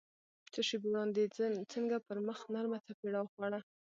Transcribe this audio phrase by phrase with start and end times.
[0.53, 1.27] څو شېبې وړاندې يې
[1.73, 3.59] څنګه پر مخ نرمه څپېړه وخوړه.